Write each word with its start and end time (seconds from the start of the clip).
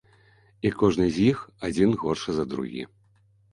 І 0.69 0.71
кожны 0.79 1.05
з 1.17 1.27
іх 1.35 1.45
адзін 1.71 1.95
горшы 2.01 2.29
за 2.41 2.49
другі. 2.57 2.89